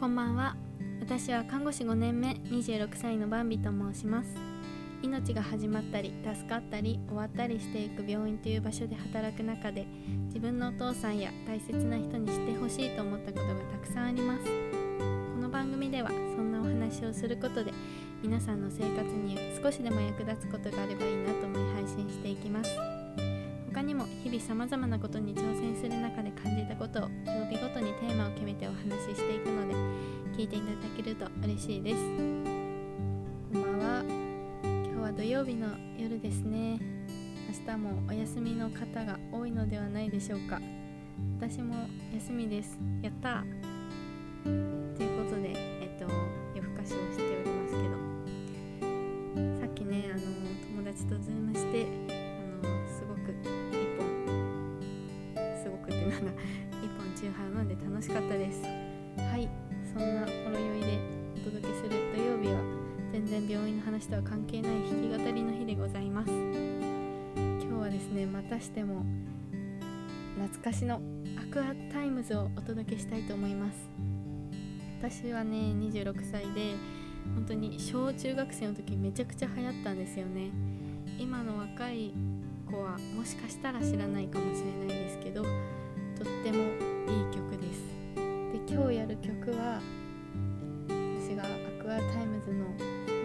[0.00, 0.56] こんばんは。
[1.02, 4.30] 私は看護師5年目26歳のバンビと申します。
[5.02, 9.86] 命が始まったり助かったり終わったりしていく病院という場所で働く中で
[10.28, 14.44] 自分のお父さんや大切な人に知ってほしいと思ったことがたくさんあります。
[14.44, 14.50] こ
[15.38, 17.70] の番組ではそんなお話をすることで
[18.22, 22.99] 皆さんの生活に少しでも役立つことがあればいいなと思い配信していきます。
[24.22, 28.80] 日々さまざまなことに挑戦する中で感じたことを曜日ごとにテーマを決めてお話
[29.14, 29.74] ししていくので
[30.36, 31.96] 聞いていただけると嬉しいです。
[31.96, 32.44] こん
[33.52, 34.04] ばんは。
[34.62, 36.78] 今日は土曜日の夜ですね。
[37.66, 40.60] 明日もお休みの方が多いのではないでしょうか。
[41.38, 41.74] 私も
[42.12, 42.78] 休みです。
[43.00, 43.42] やった
[44.44, 45.69] ということで
[58.10, 58.60] しかったです。
[58.64, 59.48] はい。
[59.94, 60.98] そんなほろ酔いで
[61.36, 62.60] お届けする土曜日は
[63.12, 66.32] 全然病院の話とは関係ない弾き語りの日でございます。
[66.32, 69.04] 今日はですねまたしても
[70.40, 71.00] 懐かしの
[71.38, 73.88] Aqua Timez をお届けしたいと思います。
[74.98, 76.74] 私はね26歳で
[77.36, 80.50] 本当に小中学生の時めちゃくちゃ流行ったんですよね。
[81.16, 82.12] 今の若い
[82.68, 85.52] 子はもしかしたら知らないかもしれないですけどとっ
[86.42, 87.99] てもいい曲です。
[87.99, 87.99] で
[88.68, 89.80] 今日やる曲は
[90.88, 92.66] 私が Aqua Timez の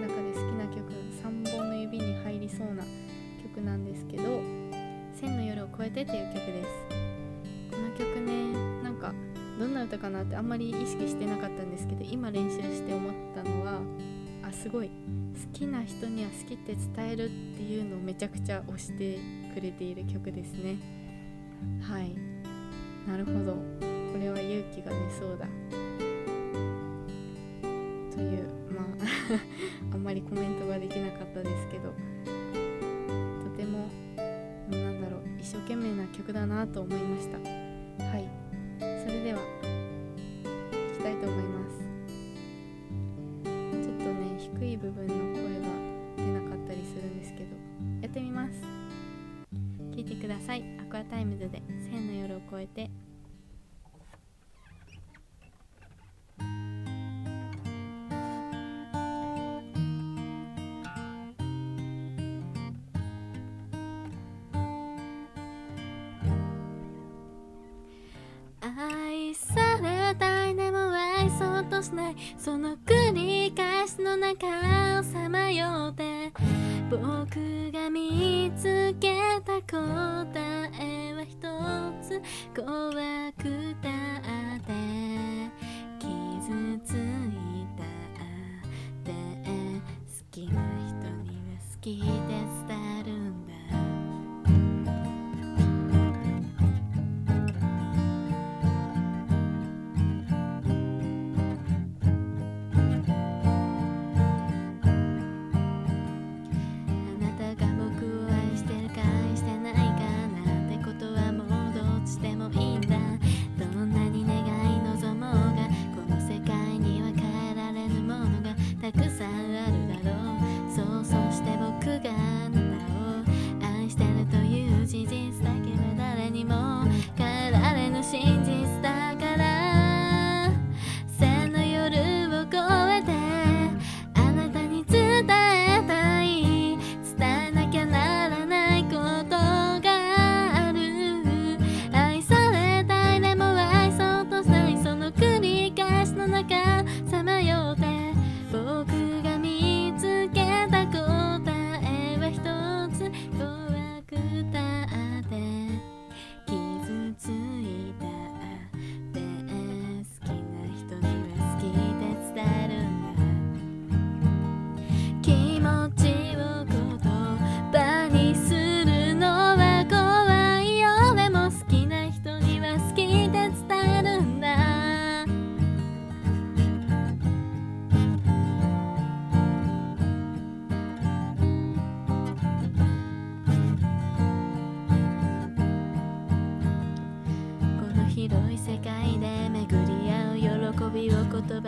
[0.00, 2.84] 中で好きな曲3本の指に入りそうな
[3.42, 4.22] 曲なんですけど
[5.14, 7.04] 「千の夜を越えて」っていう曲です。
[7.70, 9.12] この曲ねなんか
[9.58, 13.80] どんな歌かなってあんまり意識してなかったんですけど今練習して思ったのは
[14.42, 14.92] あすごい好
[15.52, 19.18] きな人には好きって伝えるっていうのをめちゃくちゃ推して
[19.54, 20.76] くれている曲ですね。
[21.80, 22.14] はい。
[23.08, 24.03] なるほど。
[24.14, 25.48] これは勇気が出そうだ。
[28.14, 28.84] というまあ
[29.92, 31.92] あんまりコメントができなかったですけど。
[33.42, 33.88] とても
[34.70, 37.38] なんだろう一生懸命な曲だなと思いました。
[37.38, 38.28] はい。
[38.78, 41.80] それではいきたいと思います。
[43.82, 45.66] ちょっとね低い部分の声が
[46.18, 47.46] 出なかったりするんですけど。
[48.00, 48.62] やってみます。
[49.90, 50.62] 聞いてください。
[50.78, 51.60] Aqua Timez で
[51.90, 52.90] 千の夜を越えて
[71.94, 72.16] ない。
[72.36, 74.46] その繰り返しの中
[74.98, 76.32] をさまよって
[76.90, 80.26] 僕が見つけた答
[80.80, 81.38] えは一
[82.02, 82.20] つ。
[82.54, 83.63] 怖く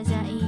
[0.00, 0.39] を言葉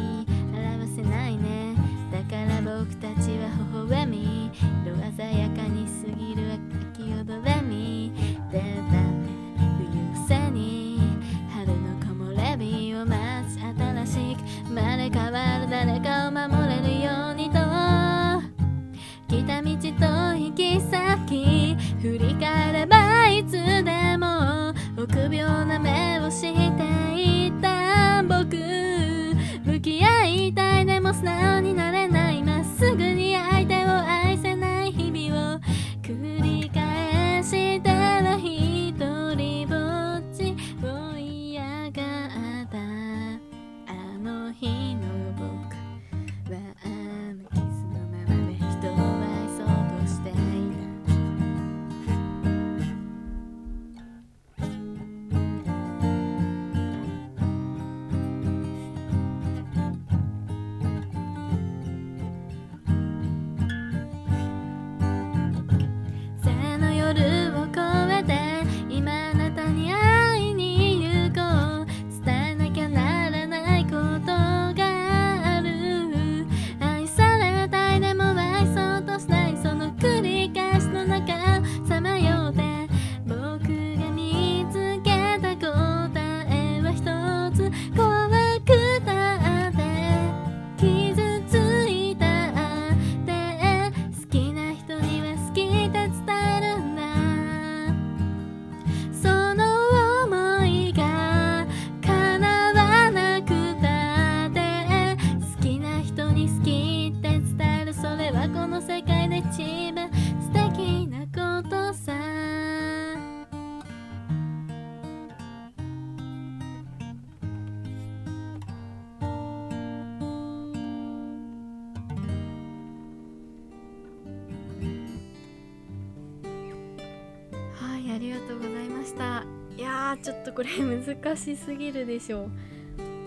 [128.32, 129.44] りがとうございました。
[129.76, 132.50] いやーちょっとこれ難しすぎるでしょう。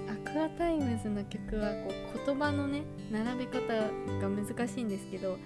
[0.10, 2.82] Aqua Timez の曲はこう言葉のね
[3.12, 5.38] 並べ方が難しいんですけど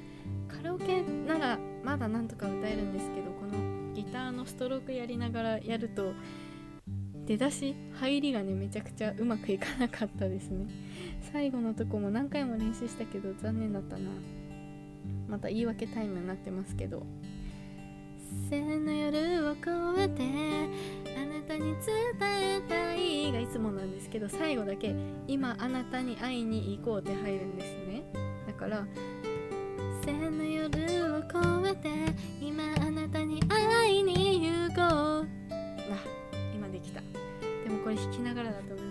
[0.47, 6.13] カラオケならまだなんとか歌えるんですけどこのギターのストロークやりながらやると
[7.25, 10.67] 出だし入りがねめちゃくちゃうまくいかなかったですね。
[11.33, 14.09] 最後のとこも何回も練習したけど残念だったな。
[15.27, 17.05] また言い訳タイムになってますけど。
[18.49, 20.23] 背の夜を越えて
[21.17, 21.95] あなたに伝
[22.57, 24.95] えたいがいつもなんですけど最後だけ
[25.27, 28.03] 今あなたに会いに行こうって入るんですね。
[28.47, 28.85] だから
[30.05, 31.27] 背の夜を越
[31.71, 31.89] えて
[32.41, 34.81] 今あなたに会いに行こ
[35.21, 35.27] う。
[35.91, 35.97] あ
[36.53, 37.01] 今できた。
[37.01, 38.88] でもこれ弾きながらだとむずいんです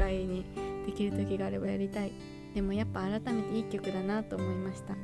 [0.00, 0.44] 何かの機会に
[0.86, 2.12] できる時があればやりたい。
[2.54, 4.94] でもやっぱ改めていい曲だなと思いました。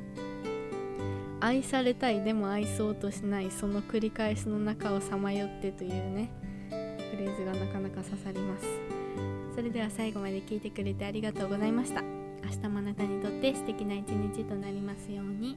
[1.39, 6.31] 愛されたいでも愛そうとしないその繰り返しの中をさまよってというね
[7.11, 8.65] フレーズがなかなか刺さります。
[9.55, 12.01] それでは最後まで聞いてくれてありがとうございました。
[12.01, 15.55] 明日もあなたにとって素敵な一日となりますように。